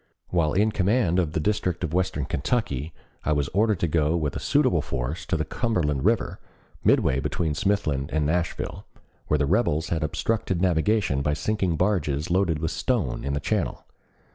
While 0.29 0.53
in 0.53 0.71
command 0.71 1.19
of 1.19 1.33
the 1.33 1.39
district 1.39 1.83
of 1.83 1.93
western 1.93 2.25
Kentucky 2.25 2.91
I 3.23 3.33
was 3.33 3.49
ordered 3.49 3.79
to 3.81 3.87
go 3.87 4.17
with 4.17 4.35
a 4.35 4.39
suitable 4.39 4.81
force 4.81 5.27
to 5.27 5.37
the 5.37 5.45
Cumberland 5.45 6.03
River, 6.05 6.39
midway 6.83 7.19
between 7.19 7.53
Smithland 7.53 8.09
and 8.11 8.25
Nashville, 8.25 8.87
where 9.27 9.37
the 9.37 9.45
rebels 9.45 9.89
had 9.89 10.01
obstructed 10.03 10.59
navigation 10.59 11.21
by 11.21 11.33
sinking 11.33 11.77
barges 11.77 12.31
loaded 12.31 12.57
with 12.57 12.71
stone 12.71 13.23
in 13.23 13.33
the 13.33 13.39
channel. 13.39 13.85